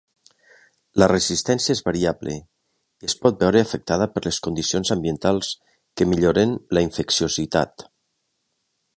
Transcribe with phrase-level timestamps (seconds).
[1.01, 5.51] La resistència és variable i es pot veure afectada per les condicions ambientals
[6.01, 7.85] que milloren la infecciositat.